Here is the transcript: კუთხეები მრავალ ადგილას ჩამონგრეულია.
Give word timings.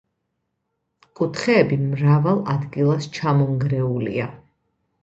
კუთხეები 1.19 1.79
მრავალ 1.83 2.43
ადგილას 2.55 3.13
ჩამონგრეულია. 3.21 4.29